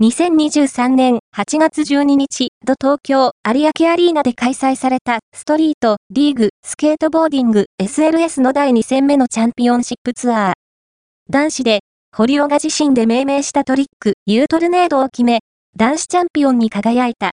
[0.00, 10.52] 2023年8月12日、土東京有明アリーナで開催されたストリートリーグスケートボーディング SLS の第2戦目のチャンピオンシップツアー。
[11.30, 11.80] 男子で、
[12.16, 15.40] 堀尾が自身で命名したトリック、ユートルネードを決め、
[15.76, 17.26] 男子チャンピオンに輝いた。